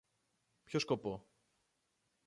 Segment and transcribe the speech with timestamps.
[0.63, 1.27] Ποιο σκοπό;